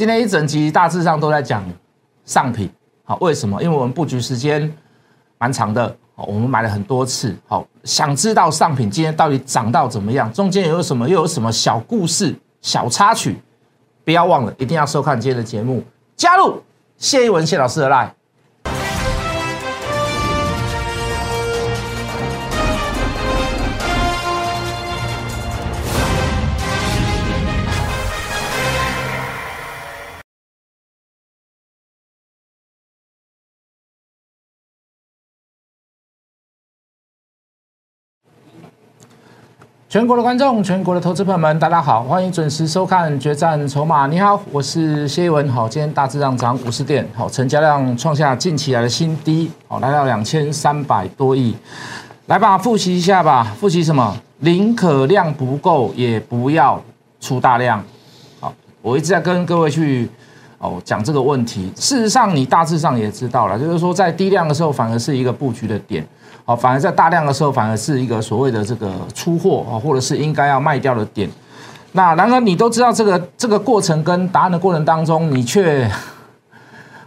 [0.00, 1.62] 今天一整集大致上都在讲
[2.24, 2.70] 上品，
[3.04, 3.62] 好，为什么？
[3.62, 4.74] 因为我们布局时间
[5.36, 13.36] 蛮长的，我们买了很多次，好，想知道上品今天到底涨到怎么样，中间有什么，又有什么小故事、小插曲，
[14.02, 15.84] 不要忘了，一定要收看今天的节目，
[16.16, 16.62] 加入
[16.96, 18.08] 谢一文谢老师的 line。
[39.90, 44.06] 全国的观众，全国的投资朋友们，大家好，欢迎准时收看《决战筹码》。
[44.08, 45.48] 你好，我是谢一文。
[45.48, 51.56] 好，今天大致上涨五十点，好，成交量创下近期来的新低，好，来到两千三百多亿。
[52.26, 53.52] 来吧，复习一下吧。
[53.58, 54.16] 复习什么？
[54.38, 56.80] 宁可量不够，也不要
[57.20, 57.82] 出大量。
[58.38, 60.08] 好，我一直在跟各位去
[60.58, 61.68] 哦讲这个问题。
[61.74, 66.06] 事实上，你大致上也知道了，就是说在低量的时候，反而是一个布局的点。
[66.44, 71.30] 好，反而在大量的时候，反而是一个所谓的这个出货啊，或者是应该要卖掉的点。
[71.92, 75.90] 那然而你都知道这个这个过程跟答案的过程当中，你却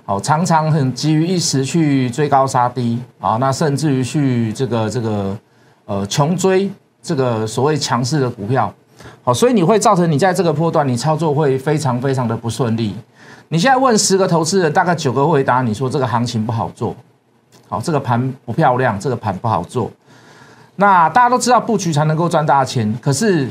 [0.06, 5.38] 好常常很急于一时去追高杀低啊，那甚至于去这个这个
[5.86, 6.70] 呃穷追
[7.02, 8.73] 这个所谓强势的股票。
[9.23, 12.95] 好，所以你会造成你在这个波段你操作会非常非常的不顺利。
[13.50, 16.95] 你现在问十个投资人，大概九个回答你说这个行情不好做。
[17.74, 19.90] 好，这个盘不漂亮，这个盘不好做。
[20.76, 23.50] 那大家都知道布局才能够赚大钱，可是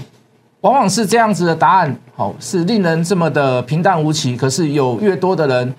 [0.60, 4.36] 往往是这样子的答案，好是令人这么的平淡无奇。
[4.36, 5.74] 可是有越多的人，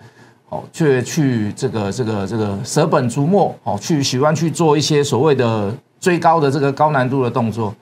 [0.50, 7.74] 好却去这个这个这个舍本逐末，好去喜欢去做一些所谓的最高的这个高难度的动作。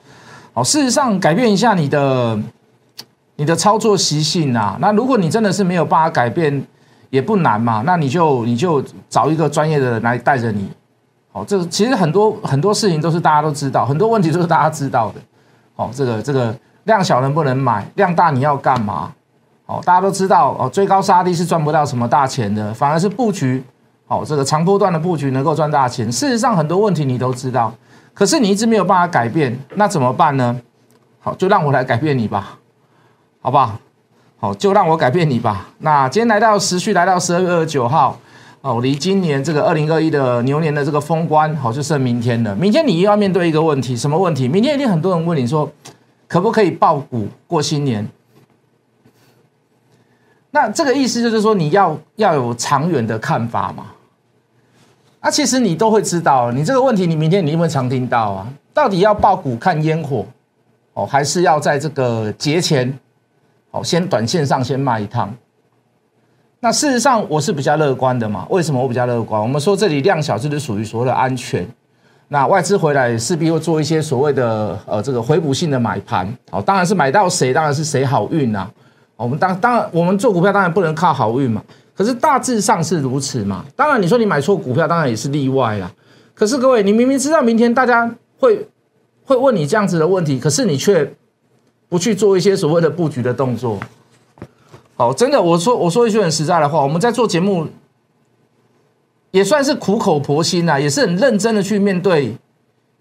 [0.52, 2.38] 好，事实上改变一下你的
[3.34, 4.76] 你的操作习性啊。
[4.80, 6.64] 那如果你真的是没有办法改变。
[7.12, 10.66] 也不难嘛，那你就你就找一个专业的人来带着你，
[11.30, 15.20] 好，这个其实很多很多事情都是大家都知道，很多问题都是大家知道的，
[15.76, 19.12] 好，这个这个量小能不能买，量大你要干嘛？
[19.66, 23.62] 好，大家都知道哦，追高杀低是赚不到什么大钱的，反而是布局，
[24.06, 26.10] 好，这个长波段的布局能够赚大钱。
[26.10, 27.70] 事实上很多问题你都知道，
[28.14, 30.58] 可是你一直没有办法改变，那怎么办呢？
[31.20, 32.58] 好，就让我来改变你吧，
[33.42, 33.78] 好不好？
[34.42, 35.68] 好，就让我改变你吧。
[35.78, 38.18] 那今天来到时序，来到十二月二十九号，
[38.60, 42.52] 哦，离今年这个二零二一的牛年的这个封关，好，就剩明天了。
[42.56, 44.48] 明天你又要面对一个问题，什么问题？
[44.48, 45.70] 明天一定很多人问你说，
[46.26, 48.04] 可不可以爆股过新年？
[50.50, 53.86] 那这个意思就是说，你要要有长远的看法嘛？
[55.20, 58.52] 啊，其实你都会知道，你这个问题，你明天你会常听到啊。
[58.74, 60.26] 到底要爆股看烟火，
[60.94, 62.98] 哦，还是要在这个节前？
[63.72, 65.34] 好，先短线上先卖一趟。
[66.60, 68.46] 那事实上我是比较乐观的嘛？
[68.50, 69.40] 为什么我比较乐观？
[69.40, 71.66] 我们说这里量小就是属于所谓的安全。
[72.28, 76.30] 那外资回来势必会做一些所谓的呃这个回补性的买盘。
[76.50, 78.70] 好，当然是买到谁，当然是谁好运呐。
[79.16, 81.62] 我们当当然我们做股票当然不能靠好运嘛。
[81.96, 83.64] 可是大致上是如此嘛。
[83.74, 85.90] 当然你说你买错股票，当然也是例外啦。
[86.34, 88.68] 可是各位，你明明知道明天大家会
[89.24, 91.10] 会问你这样子的问题，可是你却。
[91.92, 93.78] 不去做一些所谓的布局的动作，
[94.96, 97.66] 好，真的，我说我说一句很实在的话，我们在做节目
[99.30, 102.34] 也算是苦口婆心啊，也是很认真的去面对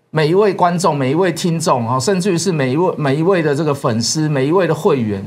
[0.10, 5.24] 每一位观众、每一位听众啊，甚至于是每一位每一位的这个粉丝、每一位的会员，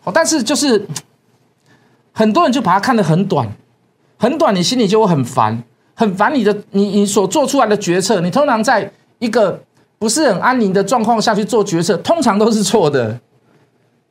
[0.00, 0.86] 好，但是就是
[2.12, 3.46] 很多人就把它看得很短，
[4.18, 5.62] 很短，你心里就会很烦，
[5.94, 9.62] 很烦你的你你所做出来的决策，你通常在一个。
[10.00, 13.20] 不是很安宁的状况下去做决策，通常都是错的。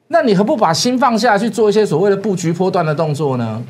[0.09, 3.63] 那你何不把心放下去做一些所谓的布局波段的动作呢？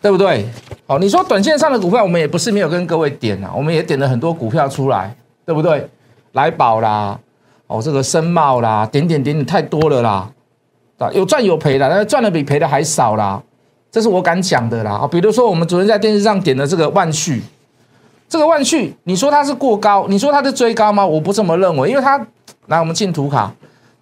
[0.00, 0.48] 对不对？
[0.86, 5.86] 好，你说短线上的股票，我们也不是没有跟各位点啊，我们也点了很多股票出来，对不对？
[6.32, 7.20] 来宝啦，
[7.66, 10.30] 哦，这个深茂啦，点点点点太多了啦，
[10.96, 13.42] 啊，有赚有赔的，但是赚的比赔的还少啦，
[13.90, 14.92] 这是我敢讲的啦。
[14.92, 17.42] 啊，比如说我们昨天在电视上点的这个万旭。
[18.28, 21.06] 这个万旭，你说它是过高，你说它是追高吗？
[21.06, 22.18] 我不这么认为，因为它
[22.66, 23.50] 来我们进图卡，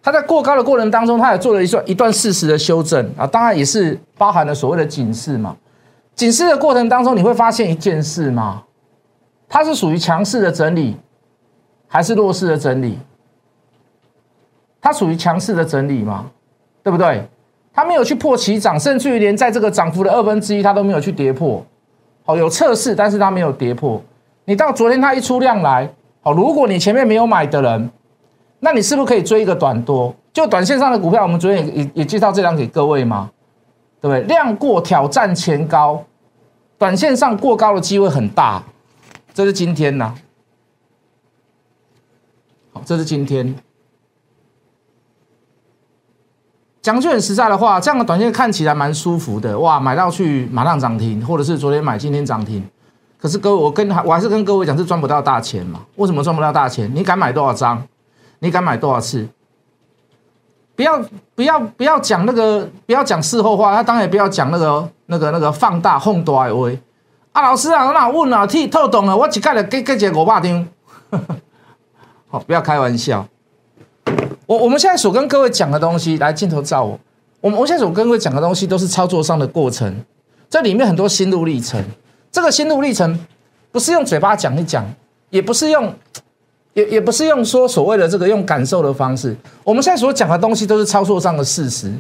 [0.03, 5.57] 它在过高的过程当中，它也做了一段一段事实的修正啊，当然也是包含了所谓的警示嘛。
[6.17, 8.65] 警示的过程当中，你会发现一件事吗？
[9.49, 10.97] 它是属于强势的整理，
[11.87, 12.99] 还是弱势的整理？
[14.81, 16.27] 它属于强势的整理吗？
[16.83, 17.25] 对不对？
[17.73, 21.65] 它没有去破起涨，甚至于连在这个涨幅的二分之一，它都没有去跌破。
[22.25, 24.03] 好，有测试，但是它没有跌破。
[24.47, 27.91] 你到昨天它一出量来，好，如果你前面没有买的人，
[28.61, 30.15] 那你是不是可以追一个短多？
[30.33, 33.31] 就短线上的股票，我们昨天也也也介绍这张给各位吗？
[34.01, 34.23] 对不对？
[34.23, 36.05] 量过挑战前高，
[36.79, 38.63] 短线上过高的机会很大，
[39.35, 40.15] 这是今天呐。
[42.73, 43.55] 好，这是今天。
[46.83, 52.65] 讲句很实在的话，这样的短线看起来蛮舒服的，哇，买到去马上涨停，或者是昨天买今天涨停。
[53.19, 55.81] 可是各位，我跟我还是跟各位讲，是赚不到大钱嘛？
[55.97, 56.91] 为什么赚不到大钱？
[56.95, 57.83] 你敢买多少张？
[58.41, 59.27] 你敢买多少次？
[60.77, 61.03] 不要
[61.35, 63.75] 不要不要讲那个，不要讲事后话。
[63.75, 66.71] 他当然也不要讲那个那个那个放大放大的话。
[67.33, 68.47] 啊，老师啊，我哪问啊？
[68.47, 70.69] 替透懂了，我一盖了给给一个五百张。
[72.29, 73.27] 好， 不要开玩笑。
[74.45, 77.01] 我我们现在所跟各位讲的东西，来镜头照我。
[77.41, 80.05] 我们我现在所跟各位讲的东西，都是操作上的过程，
[80.51, 81.83] 这里面很多心路历程。
[82.37, 83.19] 这个心路历程，
[83.73, 84.85] 不是用嘴巴讲一讲，
[85.31, 85.91] 也不是用，
[86.75, 89.35] 也也不是用说所谓的这个用感受的方式。
[89.65, 91.91] 我们现在所讲的东西，都是操作上的事实。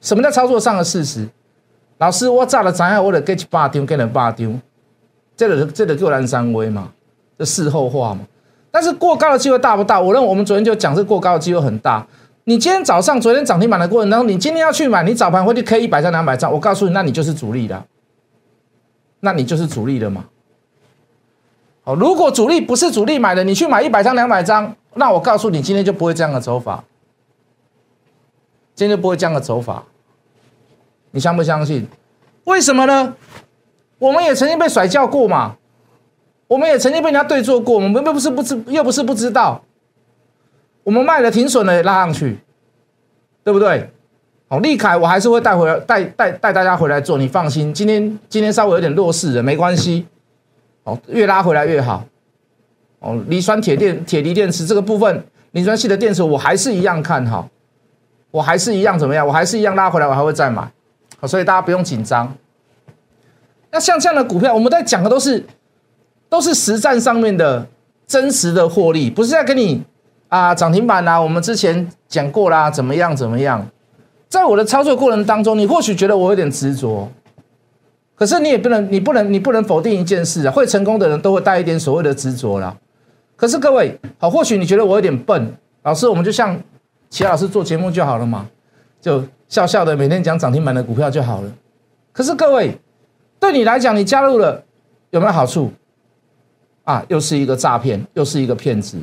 [0.00, 1.26] 什么叫操作上的事实？
[1.98, 3.04] 老师，我炸了怎样？
[3.04, 4.52] 我得给一百丢，给人八丢，
[5.36, 6.92] 这个这个就蓝三威嘛，
[7.36, 8.20] 这事后话嘛。
[8.70, 10.00] 但是过高的机会大不大？
[10.00, 12.06] 我认为我们昨天就讲，这过高的机会很大。
[12.44, 17.84] 你今天早上昨天涨停板的过程当中，你今天要去买，你早盘回去 K 一百张、两百张，我告诉你，那你就是主力了，
[19.20, 20.26] 那你就是主力的嘛。
[21.82, 26.84] 好，如果主力不是主力买的，你去买一百张、两百张，那我告诉你，今天就不会这样的走法，
[28.74, 29.84] 今天就不会这样的走法。
[31.12, 31.88] 你相不相信？
[32.44, 33.14] 为什么呢？
[33.98, 35.56] 我们也曾经被甩叫过嘛。
[36.46, 39.62] 我们也曾经被人家对做过，我们又不是不知，又不是不知道。
[40.82, 42.38] 我们卖的挺损的，拉上去，
[43.44, 43.90] 对不对？
[44.50, 47.72] 哦，利凯我还是会带回来，带带带大家回来做，你放心。
[47.72, 50.04] 今天今天稍微有点弱势的，没关系。
[50.82, 52.04] 哦，越拉回来越好。
[52.98, 57.48] 哦，磷酸铁电铁锂电池这个部分，磷酸系的电池我还是一样看好，
[58.32, 59.24] 我还是一样怎么样？
[59.26, 60.68] 我还是一样拉回来，我还会再买。
[61.20, 62.34] 好，所以大家不用紧张。
[63.70, 65.44] 那像这样的股票，我们在讲的都是。
[66.28, 67.66] 都是实战上面的
[68.06, 69.82] 真实的获利，不是在跟你
[70.28, 73.66] 啊涨停板啊，我们之前讲过啦，怎么样怎么样？
[74.30, 77.08] 在我的操作过程当中，你或许觉得我有点执着，
[78.14, 82.74] 可是你也不能，你不能，你不能否定一件事啊，会成功的人都会带一点所谓的执着啦。
[83.34, 86.56] 可是各位，好，或许你觉得我有点笨，老师，我们就像
[87.08, 88.46] 齐老师做节目就好了嘛，
[89.00, 91.52] 就笑笑的每天讲涨停板的股票就好了。
[92.12, 92.78] 可是各位，
[93.40, 94.62] 对你来讲，你加入了
[95.10, 95.72] 有没有好处？
[96.84, 98.96] 啊，又是一个诈骗，又是一个骗子。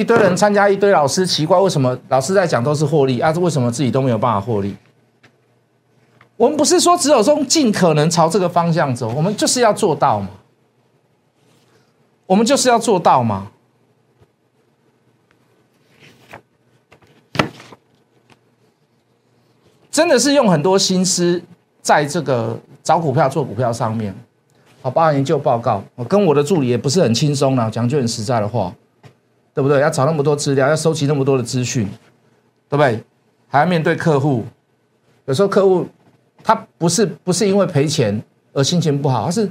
[0.00, 3.30] 一堆人参加，一堆老师，奇怪为什么老师在讲都是获利啊？
[3.32, 4.74] 为什么自己都没有办法获利？
[6.38, 10.30] 我们不是说只有说尽可能朝这个方向走，我们就是要做到嘛。
[12.24, 13.48] 我们就是要做到嘛。
[19.90, 21.42] 真的是用很多心思
[21.82, 24.14] 在这个找股票、做股票上面。
[24.80, 28.74] 好，八研究报告，我跟我的助理也不是很轻松了，讲句很实在的话，
[29.52, 29.80] 对不对？
[29.80, 31.86] 要找那么多资料，要收集那么多的资讯，
[32.68, 33.02] 对不对？
[33.48, 34.44] 还要面对客户，
[35.26, 35.86] 有时候客户
[36.42, 39.48] 他不是不是因为赔钱而心情不好，而是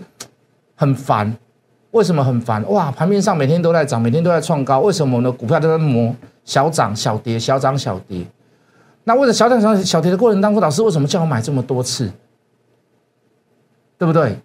[0.76, 1.36] 很烦。
[1.92, 2.64] 为什么很烦？
[2.70, 8.26] 哇，盘面上每天都在涨，每天都在创高，为什么我们的股票都在磨小涨小跌，小涨小跌？
[9.04, 12.12] 那为了小涨小小跌的过程当中，老师为什么叫我买这么多次？
[13.98, 14.38] 对不对？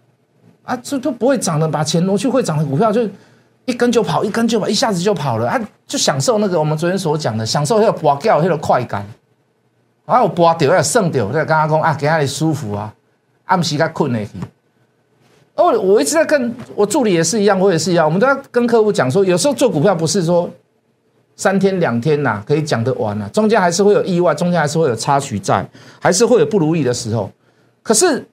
[0.62, 3.07] 啊，这都不会涨的，把钱挪去会涨的股票，就
[3.66, 5.49] 一根就跑，一根就跑，一下子就跑了。
[5.49, 9.06] 啊，就享受那个我们昨天所讲的，享受那个拔掉那个快感。
[10.04, 12.92] 啊，有拔掉，有剩掉，在刚刚讲啊，给他的舒服啊，
[13.47, 14.30] 暗时该困了去。
[15.54, 20.50] 哦，我一直在跟我助理也是一样，我也是一样，我们都要跟客户讲说，有时候做股票不是说
[21.37, 25.66] 三天两天呐可以讲得完啊，中间还是会有意外，中间还是会有插曲在，
[26.00, 27.30] 还是会有不如意的时候。
[27.83, 28.25] 可是。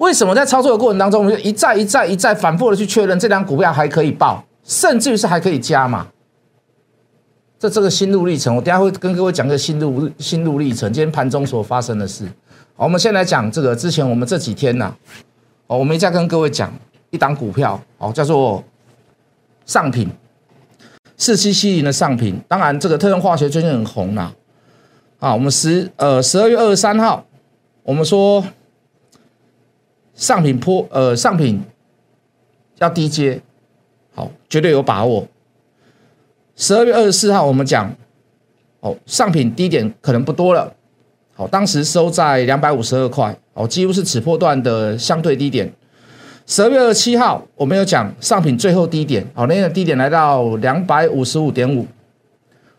[0.00, 6.06] 为什么在操作的过程当中，我们就一再一再一再反复的去确认这张股票还可以报，甚至于是还可以加嘛？
[7.58, 12.24] 这这个心路历程，我等下会跟各位讲个心路心路历程，今天盘中所发生的事。
[12.76, 14.94] 好，我们先来讲这个之前我们这几天呢，
[15.66, 16.72] 哦，我们一再跟各位讲
[17.10, 18.64] 一档股票，哦，叫做
[19.66, 20.08] 上品
[21.18, 22.40] 四七七零的上品。
[22.48, 24.32] 当然，这个特用化学最近很红呐。
[25.18, 27.22] 啊，我们十呃十二月二十三号，
[27.82, 28.42] 我们说。
[30.20, 31.64] 上品坡，呃，上品
[32.76, 33.40] 要低阶，
[34.14, 35.26] 好，绝对有把握。
[36.56, 37.90] 十二月二十四号，我们讲，
[38.80, 40.70] 哦，上品低点可能不多了，
[41.34, 45.72] 好，当时收在两百五十二块，哦，几乎是此波段的相对低点。
[46.46, 51.86] 十二月二十七号，我们有讲上品最后低点，好，那个低点来到两百五十五点五，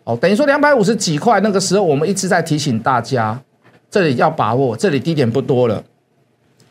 [0.04, 3.42] 哦，等于说两百五十几块，那个时候我们一直在提醒大家，
[3.90, 5.84] 这里要把握，这里低点不多了，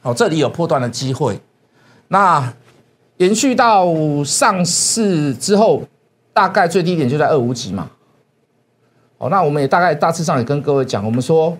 [0.03, 1.39] 好，这里有破断的机会。
[2.09, 2.53] 那
[3.19, 3.87] 延续到
[4.25, 5.83] 上市之后，
[6.33, 7.91] 大概最低点就在二五几嘛。
[9.19, 11.55] 好，那我们也大概大致上也跟各位讲，我们说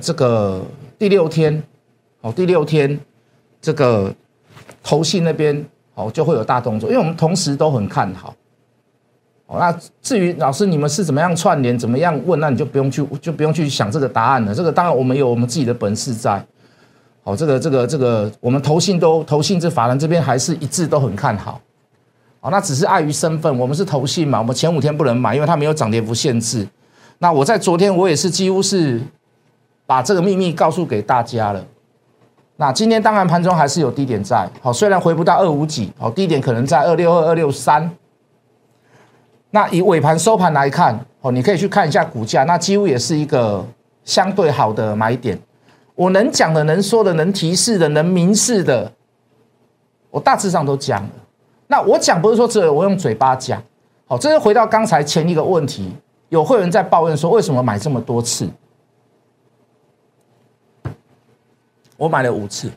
[0.00, 0.62] 这个
[0.98, 1.62] 第六天，
[2.22, 2.98] 好，第六天
[3.60, 4.10] 这个
[4.82, 5.62] 头信那边
[5.94, 8.34] 好就会有大动作，因为我们同时都很看好。
[9.46, 14.54] 哦，那至于老师你们是怎么样串联，怎么样问，那你就不用去，就不用去想这个答案了。
[14.54, 16.42] 这个当然我们有我们自己的本事在。
[17.28, 21.60] 哦，这个这个这个，我们投信都投信这法人这边还是一致都很看好。
[22.40, 26.66] 哦，那只是碍于身份，我们是投信嘛，我们前五天不能买，因为它没有涨跌幅限制。
[27.18, 28.98] 那我在昨天我也是几乎是
[29.84, 31.62] 把这个秘密告诉给大家了。
[32.56, 37.90] 那今天当然盘中还是有低点在，好，虽然回不到二五几，好，低点可能在二六二二六三。
[39.50, 43.62] 那以尾盘收盘来看，哦，你可以去看一下股价，那几乎也是一个
[44.04, 45.38] 相对好的买点。
[45.98, 48.92] 我能讲的、能说的、能提示的、能明示的，
[50.10, 51.10] 我大致上都讲了。
[51.66, 53.60] 那我讲不是说只有我用嘴巴讲，
[54.06, 55.92] 好，这是回到刚才前一个问题，
[56.28, 58.48] 有会员在抱怨说为什么买这么多次？
[61.96, 62.70] 我买了五次。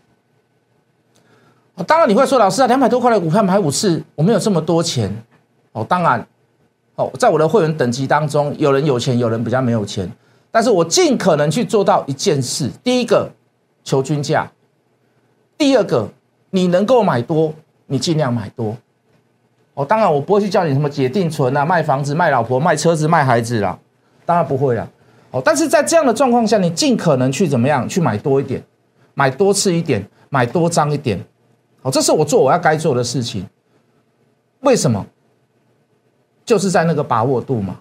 [1.86, 5.16] 当然你会说，老师啊，两百多块的股票买五次，我没有这么多钱。
[5.74, 6.28] 哦，当然。
[6.96, 10.12] 哦在我的会员等级当中，有人有钱，有人比较没有钱，
[10.52, 13.32] 但是我尽可能去做到一件事：第一个，
[13.84, 14.52] 求均价；
[15.58, 16.10] 第二个，
[16.50, 17.54] 你能够买多，
[17.88, 18.76] 你尽量买多。
[19.74, 23.80] 哦，当然我不会去叫你什么解定存啊、卖房子、卖老婆、卖车子、卖孩子啦，
[24.26, 24.88] 当然不会啦。
[25.32, 28.62] 哦，但是在这样的状况下，你尽可能去怎么样去买多一点，
[29.14, 31.18] 买多次一点，买多张一点。
[31.82, 33.48] 好，这是我做我要该做的事情。
[34.60, 35.06] 为什么？
[36.44, 37.80] 就是在那个把握度嘛，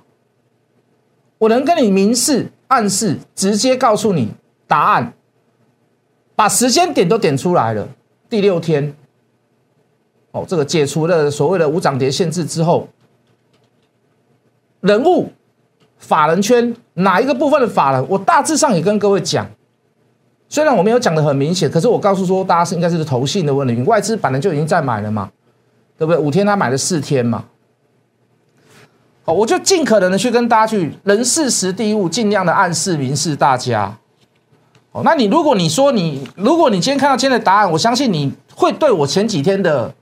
[1.39, 4.33] 我能跟你明示、暗示、直接告诉你
[4.69, 5.12] 答案，
[6.37, 7.89] 把时间点都点出来了。
[8.29, 8.95] 第六天，
[10.31, 12.87] 哦，这个解除了所谓的无涨跌限制之后，
[14.81, 15.33] 人物、
[15.99, 19.45] 法人圈哪一个部分的法人，我大致上也跟各位讲，
[20.49, 25.29] 虽然我没有讲的很明显，可是我告诉说，大家是应该是投信的问题，外资本来就已经在买了嘛，
[25.99, 26.23] 对不对？
[26.23, 27.45] 五天他买了四天嘛。
[29.32, 33.96] 我就尽可能的去跟大家去人事时地物，尽量的暗示明示大家。
[34.92, 39.94] 哦，那你如果你说你，如果你今天看到今天的答案，我相信你会对我前几天的，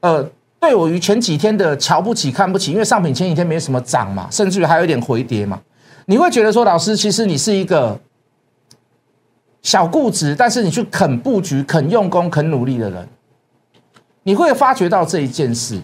[0.00, 5.60] 呃，对我于前几天的瞧不起、看不起，因为上品前几天没什么涨嘛，甚至于还有一点回跌嘛，
[6.06, 7.96] 你会觉得说，老师其实你是一个
[9.62, 13.08] 小固执，但是你去肯布局、肯用功、肯努力的人，
[14.24, 15.80] 你会发觉到这一件事。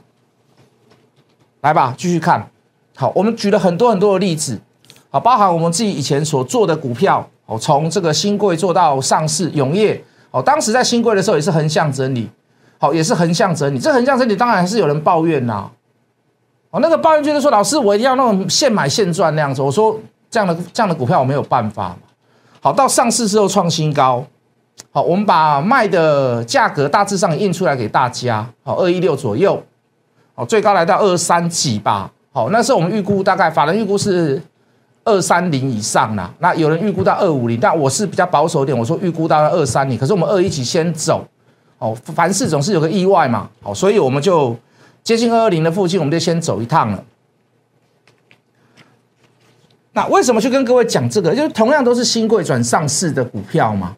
[1.63, 2.45] 来吧，继续看。
[2.97, 4.61] 好，我们举了很多很多的例子，
[5.11, 10.03] 好，包含我们自己以前所做的股票，哦，从这个新贵做到上市永业，
[10.33, 12.29] 哦，当时在新贵的时候也是横向整理，
[12.79, 13.79] 好，也是横向整理。
[13.79, 15.71] 这横向整理当然还是有人抱怨呐，
[16.71, 19.63] 哦，那个抱怨就是说，老师我一定要那种现买现赚那样子。
[19.63, 19.97] 我说
[20.29, 21.97] 这样的这样的股票我没有办法
[22.61, 24.25] 好，到上市之后创新高，
[24.91, 29.63] 好，我们把卖的价格大致上印出来给大家，好，二一六左右。
[30.35, 32.11] 哦，最高来到二三几吧。
[32.33, 34.41] 好，那时候我们预估大概法人预估是
[35.05, 36.33] 二三零以上啦。
[36.39, 39.99] 那有人预估到二五零，但我是比较保守一点，我说预估到二三零。
[39.99, 41.27] 可是我们二一起先走。
[41.79, 43.49] 哦，凡事总是有个意外嘛。
[43.61, 44.57] 好，所以我们就
[45.03, 47.05] 接近二二零的附近，我们就先走一趟了。
[49.93, 51.35] 那为什么去跟各位讲这个？
[51.35, 53.95] 就是同样都是新贵转上市的股票嘛。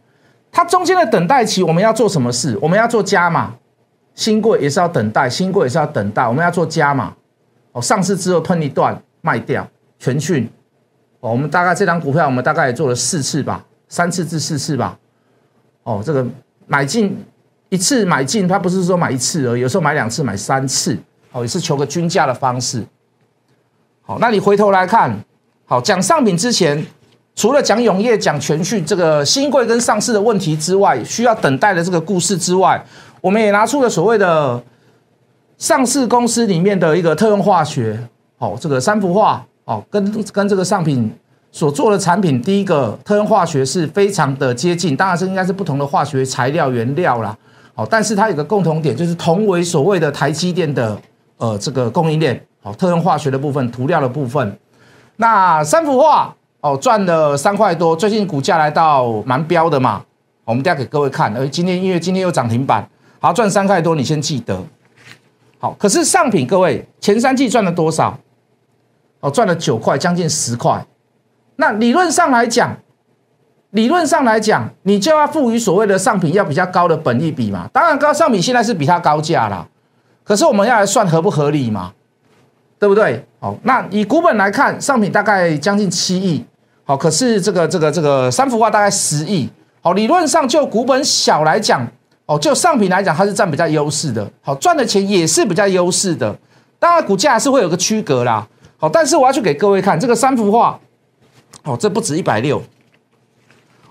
[0.50, 2.58] 它中间的等待期，我们要做什么事？
[2.60, 3.52] 我们要做加码。
[4.14, 7.12] 新贵也是要等待，新贵也是要等待，我们要做加码，
[7.72, 9.68] 哦，上市之后喷一段卖掉，
[9.98, 10.48] 全讯，
[11.18, 14.96] 哦，我们大概这张股票我们大概也做了四次吧，三次至四次吧，
[15.82, 16.24] 哦，这个
[16.68, 17.24] 买进
[17.70, 20.96] 一次买进，它不是说买一次而已，有时候买两次买三次，
[21.32, 22.84] 哦，也是求个均价的方式，
[24.02, 25.12] 好，那你回头来看，
[25.64, 26.86] 好讲上品之前，
[27.34, 32.80] 除了讲永业、讲全讯这个新贵跟上市的问题之外，需要等待的这个故事之外。
[33.24, 34.62] 我们也拿出了所谓的
[35.56, 37.98] 上市公司里面的一个特用化学，
[38.36, 41.10] 哦，这个三氟化，哦，跟跟这个上品
[41.50, 47.34] 所做的产品，第一个特用化学是非常的接近，当然是应该是不同的化学材料原料啦，
[47.74, 50.94] 哦，但是它有个共同点，就是同为所谓的台积电的
[51.38, 54.54] 呃这个供应链，哦，特用化学的部分，涂料的部分，
[55.16, 60.04] 那三氟化，哦，赚了三块多，最近股价来到蛮标的嘛，
[60.44, 62.86] 我们等下给各位看，而今天因为今天又涨停板。
[63.24, 64.62] 好赚三块多，你先记得。
[65.58, 68.18] 好，可是上品各位前三季赚了多少？
[69.20, 70.84] 哦，赚了九块，将近十块。
[71.56, 72.76] 那理论上来讲，
[73.70, 77.66] 理论上来讲，你就要赋予所谓的上品要比较高的本益比嘛。
[77.72, 79.66] 当然，高上品现在是比它高价啦，
[80.22, 81.94] 可是我们要来算合不合理嘛，
[82.78, 83.24] 对不对？
[83.40, 86.44] 好，那以股本来看，上品大概将近七亿，
[86.84, 89.48] 好，可是这个这个这个三幅画大概十亿，
[89.80, 91.88] 好，理论上就股本小来讲，
[92.26, 96.34] 哦，就上品来讲，它是占比较优势的，好，赚的钱也是比较优势的。
[96.78, 98.46] 当然，股价是会有个区隔啦。
[98.78, 100.78] 好，但是我要去给各位看这个三幅画。
[101.64, 102.62] 哦，这不止一百六。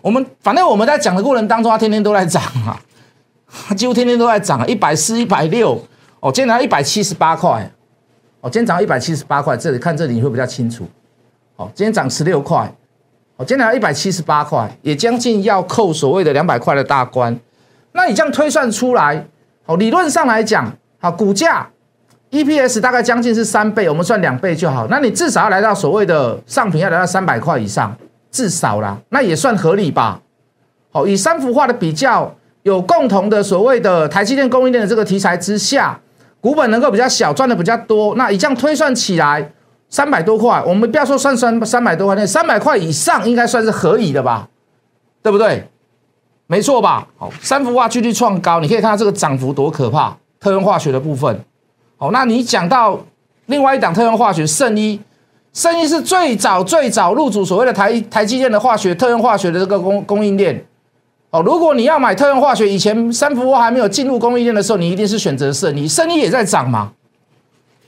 [0.01, 2.77] 我们反正我们在讲的过程当中，它天天都在涨啊，
[3.75, 5.79] 几乎天天都在涨，一百四、一百六。
[6.19, 7.71] 哦，今天涨到一百七十八块。
[8.41, 10.85] 哦，今天涨到一百七十八块，这里看这里你会比较清楚。
[11.55, 12.71] 哦，今天涨十六块。
[13.37, 17.39] 哦，今天涨到一百七十八块，也将近要扣所谓的两百块的大关。
[17.93, 19.25] 那你这样推算出来，
[19.65, 21.67] 哦，理论上来讲，好，股价。
[22.31, 24.87] EPS 大概将近是三倍，我们算两倍就好。
[24.89, 27.95] 那你至少要来到所谓的上品要来到三百块以上，
[28.31, 30.19] 至少啦，那也算合理吧？
[30.91, 35.99] 好，以三幅画的比较，有共同的所谓的台积电供应链的这个题材之下，
[36.41, 38.15] 股本能够比较小，赚的比较多。
[38.15, 39.51] 那以这样推算起来，
[39.87, 44.49] 三百多块，我们不要说算三三百多块，那三百块以上应该算是合理的吧？
[45.21, 45.69] 对不对？
[46.53, 47.07] 没错吧？
[47.17, 51.43] 好，三幅画继续创高，你可以看到这个涨幅多可怕，特用化学的部分。
[51.97, 52.99] 好，那你讲到
[53.47, 55.01] 另外一档特用化学圣一，
[55.51, 60.63] 圣一是最早最早入主所谓的台台积电的化学特用化学的这个供供应链。
[61.31, 66.91] 哦，如果你要买特用化学，以前三伏还没有进入供应链的时候，你一定是选择圣一，圣一也在涨嘛，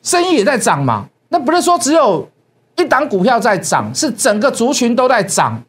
[0.02, 2.28] 圣一也在涨嘛，那不是说只有
[2.78, 5.62] 一档股票在涨，是整个族群都在涨。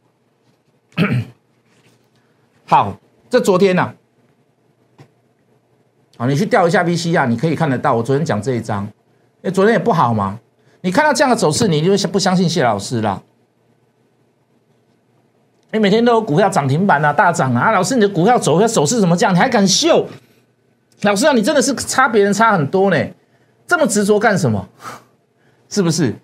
[2.69, 2.97] 好，
[3.31, 3.95] 这昨天呢？
[6.17, 7.95] 啊，你去调一下 V C 啊，你可以看得到。
[7.95, 8.89] 我昨天讲这一章，
[9.43, 10.39] 哎，昨天也不好嘛。
[10.81, 13.23] 你看到这样的走势，你就不相信谢老师啦。
[15.71, 19.33] 你每天都有股票涨停板啊，大涨啊，老师你的股票走势走势怎么这样？
[19.33, 20.09] 你还敢秀？
[21.03, 22.97] 老师啊，你真的是差别人差很多呢，
[23.67, 24.69] 这么执着干什么？
[25.69, 26.15] 是不是？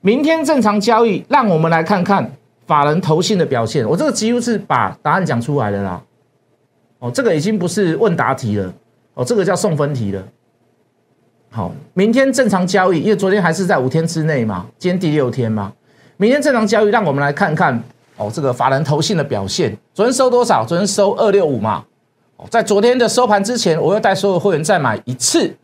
[0.00, 2.32] 明天正常交易，让我们来看看
[2.72, 3.86] 法人投信的表现。
[3.86, 6.02] 我这个几乎是把答案讲出来的啦。
[7.00, 8.72] 哦，这个已经不是问答题了。
[9.12, 10.24] 哦，这个叫送分题了。
[11.50, 15.70] 好，明天正常交易，因为昨天还是在五天之内嘛，今天第六天嘛，
[16.16, 17.78] 明天正常交易，让我们来看看
[18.16, 19.76] 哦，这个法人投信的表现。
[19.92, 20.64] 昨天收多少？
[20.64, 21.84] 昨天收二六五嘛。
[22.38, 25.54] 哦，在昨天的收盘之前，我要带所有会员再买一次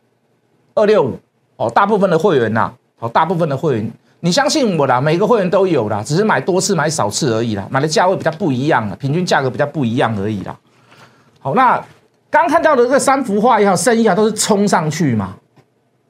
[0.75, 1.18] 二六五。
[1.57, 10.57] 哦，大部分的会员呐，哦，大部分的会员，你相信我啦，每个会员都有啦，只是买多次买少次而已啦，买的价位比较不一样，平均价格比较不一样而已啦。
[11.38, 11.83] 好，那。
[12.31, 15.35] 刚看到的这三幅画也好，生意啊，都是冲上去嘛，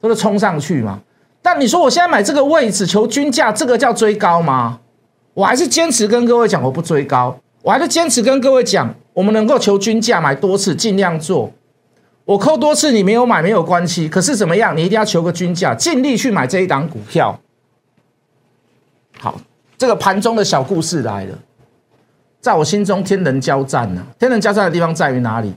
[0.01, 0.99] 都是冲上去嘛。
[1.41, 4.79] 但你说我现在买这个位置求均价，这个叫追高吗？
[5.33, 11.49] 我还是坚持跟各位讲，我不追高，我还是坚持跟各位讲，我们能够求均价买多次，尽量做。
[12.25, 17.39] 我扣多次你没有买没有关系，可是怎么样，你一定要求个均价，尽力去买这一档股票。
[19.19, 19.39] 好，
[19.77, 21.35] 这个盘中的小故事来了，
[22.39, 24.01] 在我心中天人交战呢。
[24.17, 25.53] 天人交战的地方在于哪里？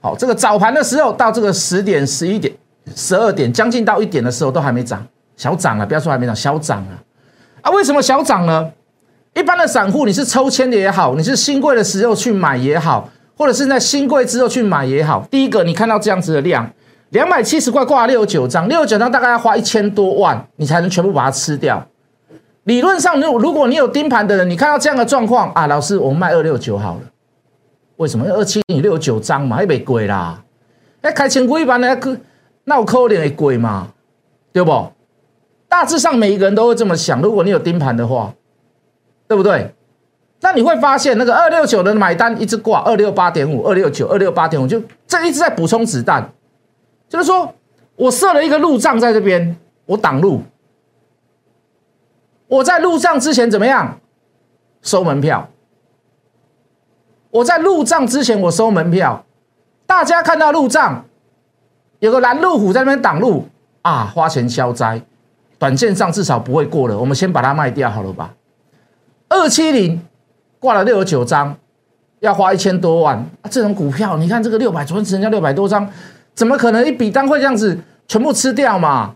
[0.00, 2.52] 好，这个早盘的时候到这个十点、十一点、
[2.94, 5.04] 十二点，将近到一点的时候都还没涨，
[5.36, 7.02] 小涨了，不要说还没涨，小涨了
[7.62, 7.70] 啊！
[7.70, 8.70] 为什么小涨呢？
[9.34, 16.68] 一般的散户，你是抽签的也好，你是新贵的时候去买也好，或者是在新贵之后去买也好，第一个你看到这样子的量，
[17.10, 21.86] 两百七十块挂六九张，六九张大概要花一千多万，你才能全部把它吃掉。
[22.66, 27.00] 理论上，如如果你有盯盘的人，你看到这样的状况啊，老师，我们卖二六九好了。
[27.96, 30.42] 为什么二七零六九张嘛，还没贵啦？
[31.00, 32.18] 哎，开千股一般的，
[32.64, 33.92] 那我扣点会贵嘛？
[34.52, 34.92] 对不？
[35.68, 37.22] 大致上每一个人都会这么想。
[37.22, 38.34] 如果你有盯盘的话，
[39.28, 39.72] 对不对？
[40.40, 46.32] 那你会发现那个二六九的买单一直挂二六八点五，二六九二六八点五，就这一直在补充子弹。
[47.08, 47.54] 就是说
[47.94, 50.42] 我设了一个路障在这边，我挡路。
[52.48, 53.98] 我在入账之前怎么样？
[54.82, 55.48] 收门票。
[57.30, 59.24] 我在入账之前，我收门票，
[59.84, 61.04] 大家看到入账
[61.98, 63.46] 有个拦路虎在那边挡路
[63.82, 65.02] 啊，花钱消灾，
[65.58, 68.32] 短线上至少不会过了，我们先把它卖掉好了吧？
[69.28, 70.00] 二七零
[70.58, 71.54] 挂了六十九张，
[72.20, 73.50] 要花一千多万啊！
[73.50, 75.86] 这种股票，你看这个六百，昨天成交六百多张，
[76.34, 79.14] 怎么可能一笔单会这样子全部吃掉嘛？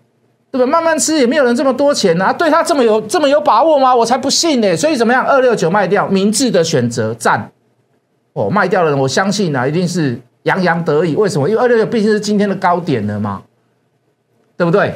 [0.50, 0.66] 对不对？
[0.66, 3.94] 慢慢吃也没有人这么多钱啊，对他这么有这么有把握吗？
[3.94, 4.76] 我才不信呢！
[4.76, 5.24] 所以怎么样？
[5.26, 7.50] 二六九卖掉，明智的选择，赞。
[8.32, 11.16] 哦，卖掉的人，我相信呢，一定是洋洋得意。
[11.16, 11.48] 为什么？
[11.48, 13.42] 因为二六六毕竟是今天的高点了嘛，
[14.56, 14.94] 对不对？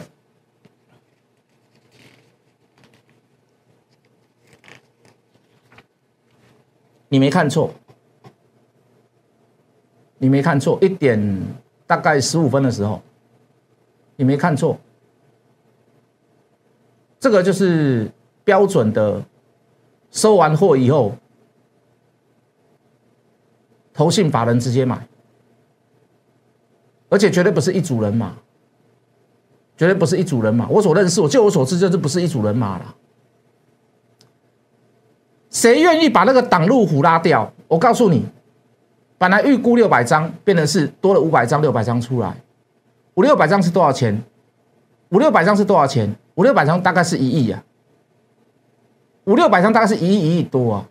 [7.08, 7.72] 你没看错，
[10.18, 11.42] 你没看错，一点
[11.86, 13.00] 大概十五分的时候，
[14.16, 14.76] 你没看错，
[17.24, 18.12] 这个就是
[18.44, 19.18] 标准的
[20.10, 21.16] 收完货以后，
[23.94, 25.08] 投信法人直接买，
[27.08, 28.34] 而且绝对不是一组人马，
[29.74, 30.68] 绝对不是一组人马。
[30.68, 32.94] 我所认识，我就我所知，就是不是一组人马了。
[35.48, 37.50] 谁愿意把那个挡路虎拉掉？
[37.68, 38.26] 我告诉你，
[39.16, 42.36] 本来预估六百张，变成是多了五百张，六百张出来，
[43.14, 44.22] 五六百张是多少钱？
[45.08, 46.14] 五六百张是多少钱？
[46.34, 47.64] 五六百张大概是一亿啊，
[49.24, 50.88] 五六百张大概是一亿一亿多啊，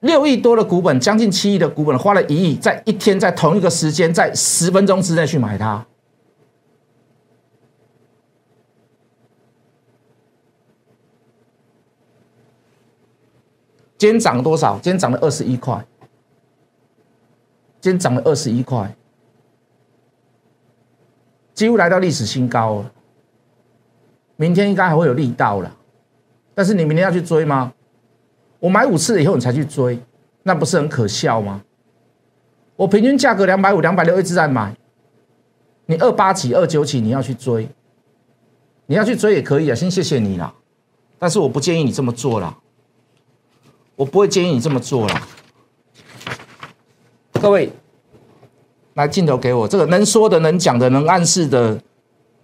[0.00, 5.86] 六亿多的股本，将近七亿的股本，花了一亿，在一天，在同一个时间，在十分钟之内去买它。
[13.98, 14.74] 今天涨了多少？
[14.76, 15.86] 今天涨了二十一块。
[17.82, 18.94] 今天涨了二十一块，
[21.54, 22.92] 几乎来到历史新高了。
[24.40, 25.70] 明天应该还会有力道了，
[26.54, 27.74] 但是你明天要去追吗？
[28.58, 30.00] 我买五次以后你才去追，
[30.44, 31.60] 那不是很可笑吗？
[32.74, 34.74] 我平均价格两百五、两百六一直在买，
[35.84, 37.68] 你二八几、二九几你要去追，
[38.86, 40.54] 你要去追也可以啊，先谢谢你啦，
[41.18, 42.56] 但是我不建议你这么做啦。
[43.96, 45.20] 我不会建议你这么做了，
[47.32, 47.70] 各位，
[48.94, 51.78] 来镜头给我这个能说的、能讲的、能暗示的、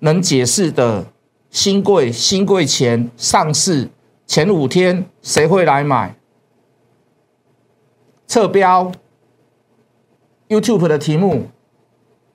[0.00, 1.06] 能解释的。
[1.56, 3.88] 新贵新贵前上市
[4.26, 6.14] 前五天，谁会来买？
[8.26, 8.92] 侧标
[10.50, 11.46] YouTube 的题目，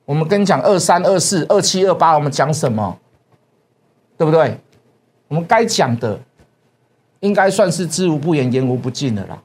[0.05, 2.97] 我们跟你讲二三二四二七二八，我们讲什么？
[4.17, 4.59] 对不对？
[5.27, 6.19] 我们该讲的。
[7.19, 9.43] 应该算是知无不言，言无不尽的啦。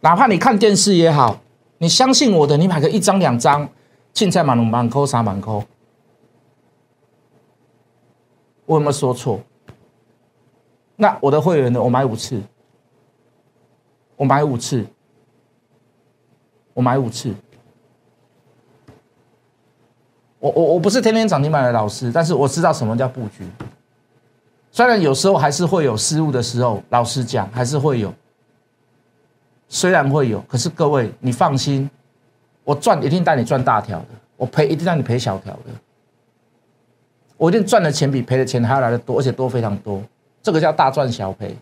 [0.00, 1.38] 哪怕你看电视也好，
[1.76, 3.68] 你相信我的，你买个一张两张，
[4.14, 5.62] 青菜满满扣啥满扣，
[8.66, 9.40] 我有没有说错？
[10.96, 11.82] 那我的会员呢？
[11.82, 12.40] 我买五次，
[14.16, 14.86] 我买五次，
[16.72, 17.34] 我买五次。
[20.38, 23.46] 我我我不是天天涨停板的老师，但是我知道什么叫布局。
[24.70, 28.12] 虽然有时候还是会有失误的时候，老实讲还是会有。
[29.68, 31.90] 虽然会有，可是各位你放心，
[32.62, 35.60] 我赚一定带你赚大条的，我赔一定让你赔小条的。
[37.44, 40.02] 我一定赚的钱比赔的钱还要来的多，而且多非常多。
[40.42, 41.54] 这个叫大赚小赔。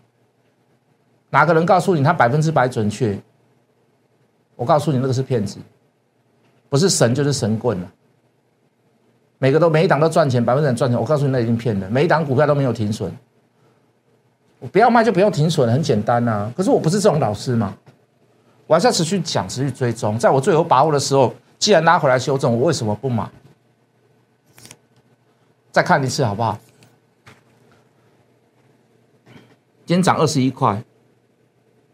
[1.29, 3.19] 哪个人告诉你他百分之百准确？
[4.55, 5.57] 我告诉你那个是骗子，
[6.69, 7.91] 不是神就是神棍了。
[9.39, 10.97] 每个都每一档都赚钱，百分之百赚钱。
[10.97, 11.89] 我告诉你，那已经骗了。
[11.89, 13.11] 每一档股票都没有停损，
[14.59, 16.49] 我不要卖就不用停损，很简单呐。
[16.55, 17.75] 可是我不是这种老师嘛，
[18.67, 20.17] 我还是要持续讲，持续追踪。
[20.17, 23.29] 在我最有把握的时候，既然拉回来修正，我为什么不买？
[25.73, 26.55] 再看一次好不好？
[29.85, 30.83] 今天涨二十一块，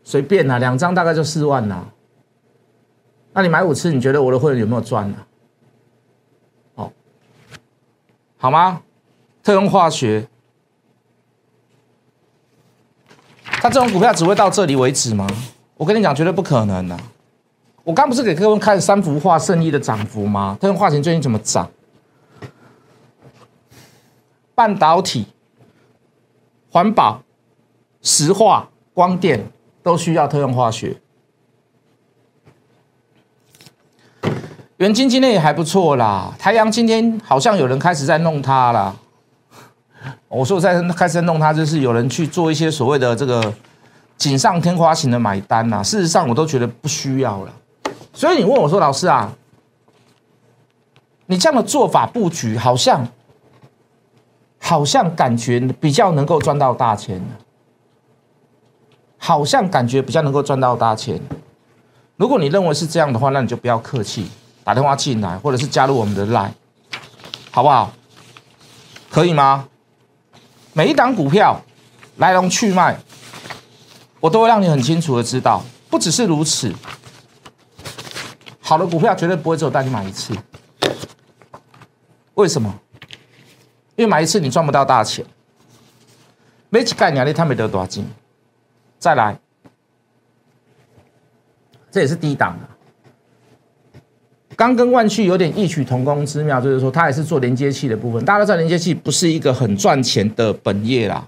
[0.04, 1.88] 随便啦，两张大概就四万啦。
[3.32, 5.18] 那你买五次，你觉得我的会员有没有赚呢？
[8.38, 8.82] 好吗？
[9.42, 10.28] 特用化学，
[13.44, 15.26] 它这种股票只会到这里为止吗？
[15.78, 16.98] 我跟你讲，绝对不可能的。
[17.86, 20.58] 我刚不是给各位看三幅画胜利的涨幅吗？
[20.60, 21.72] 特用化学最近怎么涨？
[24.60, 25.26] 半导体、
[26.69, 27.22] 环保、
[28.02, 29.50] 石化、光电
[29.82, 30.98] 都需要特用化学。
[34.76, 38.93] 元晶今天也还不错啦，太阳今天好像有人开始在弄它了。
[40.28, 43.54] 我说在开始在弄它，就是有人去做一些所谓的这个
[44.17, 45.82] 锦上添花型的买单啦。
[45.82, 47.54] 事实上，我都觉得不需要了。
[48.12, 49.34] 所以你问我说，老师啊，
[51.28, 53.08] 你这样的做法布局，好像
[54.60, 57.22] 好像感觉比较能够赚到大钱，
[59.17, 61.19] 好像感觉比较能够赚到大钱。
[62.17, 64.30] 如果你认为是这样的话，那你就不要客气。
[64.63, 66.52] 打电话进来，或者是加入我们的 Line，
[67.50, 67.91] 好不好？
[69.10, 69.67] 可以吗？
[70.74, 71.60] 每一档股票
[72.17, 72.95] 来龙去脉，
[74.19, 75.63] 我都会让你很清楚的知道。
[75.89, 76.72] 不只是如此，
[78.62, 80.36] 好的股票绝对不会只有带你买一次。
[82.36, 82.72] 为什么？
[83.99, 85.25] 因为买一次你赚不到大钱。
[86.69, 88.07] 没几概念，你他没得多少金。
[88.97, 89.38] 再来，
[91.91, 94.55] 这也是低档的。
[94.55, 98.23] 刚跟万旭有点异曲同工之妙，就是说它也是做连接器的部分。
[98.23, 101.27] 大家都知道连接器不是一个很赚钱的本业啦，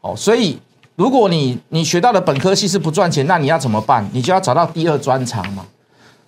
[0.00, 0.58] 哦，所以
[0.96, 4.04] 如果你你学到的本科系是不赚钱，那你要怎么办？
[4.12, 5.64] 你就要找到第二专长嘛。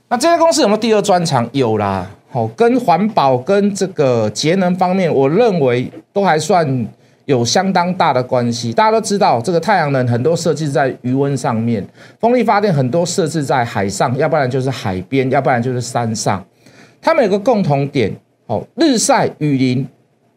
[0.06, 1.48] 那这家公司有没有第二专长？
[1.52, 6.86] 有啦，好，跟环保跟这个节能方面，我认为都还算
[7.24, 8.72] 有相当大的关系。
[8.72, 11.84] 大家都知道，这个太阳能很多设计在余温上面，
[12.20, 16.44] 风力发电很多设置在海上，要不然就是海边，要不然就是山上。
[17.02, 18.14] 它们有个共同点，
[18.46, 19.84] 哦，日晒雨淋，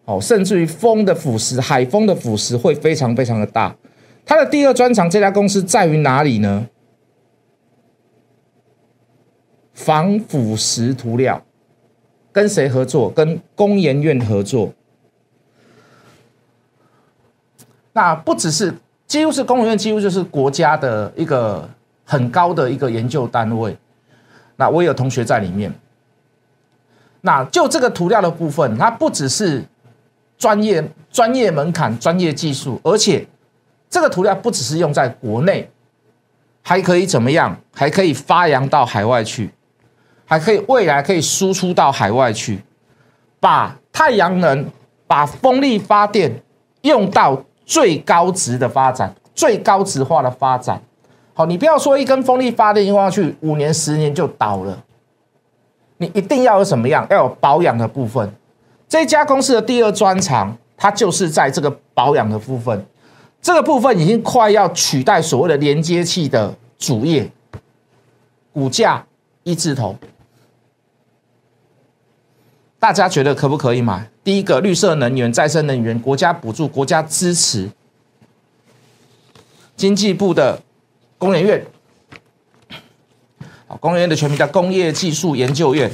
[0.06, 3.76] 哦，甚至于风的腐蚀，海风的腐蚀会非常非常的大。
[4.26, 6.68] 它的第二专长，这家公司在于哪里呢？
[9.74, 11.44] 防腐蚀涂料，
[12.34, 13.10] 跟谁合作？
[13.10, 14.74] 跟工研院合作。
[17.94, 18.74] 那不只是，
[19.08, 21.70] 几乎是工研院，几乎就是国家的一个
[22.04, 23.78] 很高的一个研究单位。
[24.58, 25.74] 那我有同学在里面。
[27.22, 29.64] 那就这个涂料的部分，它不只是
[30.38, 33.26] 专业专业门槛、专业技术，而且。
[33.90, 35.70] 这个涂料不只是用在国内，
[36.64, 37.56] 还可以怎么样？
[37.76, 39.52] 还可以发扬到海外去，
[40.26, 42.62] 还可以未来可以输出到海外去，
[43.40, 44.66] 把太阳能、
[45.06, 46.42] 把风力发电
[46.82, 50.82] 用到最高值的发展、最高值化的发展。
[51.34, 54.84] 好，你不要说一根风力发电用下去五年、十年就倒了，
[55.98, 57.08] 你一定要有什么样？
[57.10, 58.32] 要有保养的部分。
[58.88, 62.86] 这家公司的第二专长，它就是在这个保养的部分。
[63.42, 67.30] 这个部分已经快要取代所谓的连接器的主业，
[68.54, 69.04] 股价
[69.42, 69.96] 一字头，
[72.84, 74.12] 大家觉得可不可以买？
[74.26, 77.70] 第一个，绿色能源、再生能源，国家补助、国家支持，
[79.78, 80.62] 经济部的
[81.18, 81.66] 工研院，
[83.68, 85.90] 好，工研院的全名叫工业技术研究院，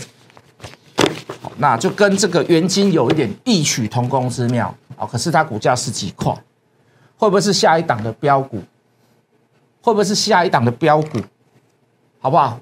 [1.43, 6.33] 好，那就跟这个元金有一点异曲同工之妙，好，可是它股价是几块？
[7.17, 8.57] 会不会是下一档的标股？
[9.81, 11.19] 会不会是下一档的标股？
[12.17, 12.59] 好不好？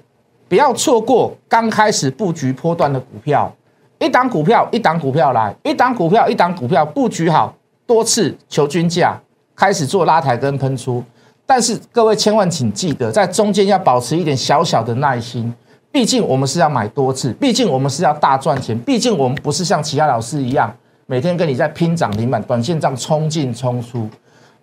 [0.50, 3.50] 不要错过刚开始布局波段的股票，
[3.98, 7.54] 一档股票一档股票来，一档股票一档股票布局好
[7.86, 9.18] 多次求均价，
[9.56, 11.02] 开始做拉抬跟喷出。
[11.44, 15.52] 但是各位千万请记得，在中间要保持一点小小的耐心，
[15.90, 20.70] 毕竟我们是要买多次，毕竟我们是要大赚钱，毕竟我们不是像其他老师一样
[21.06, 24.08] 每天跟你在拼涨停板，短线这样冲进冲出。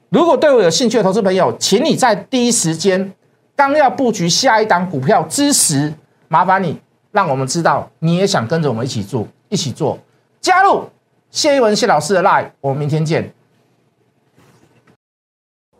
[0.09, 3.11] 如果对我有兴趣的投资朋友，请你在第一时间
[3.55, 5.91] 刚要布局下一档股票之时，
[6.27, 6.79] 麻烦你
[7.15, 9.97] 让我们知道你也想跟着我们一起做，一起做，
[10.41, 10.84] 加入
[11.32, 13.34] 谢一文谢老师的 Line，我们明天见。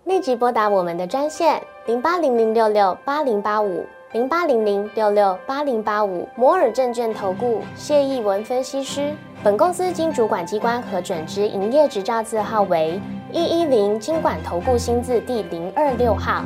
[0.06, 9.14] 立即拨打我们的专线零八零零六六八零八五零八零零六六八零八五摩尔证券投顾谢一文分析师。
[9.44, 12.98] 本公司经主管机关核准之营业执照字号为。
[13.34, 16.46] 一一零金管投顾新字第零二六号，